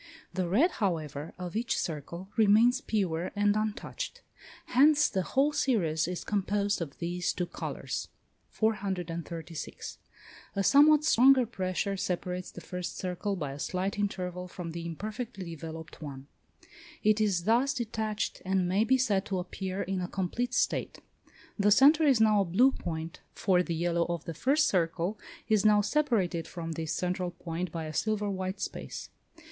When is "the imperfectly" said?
14.71-15.51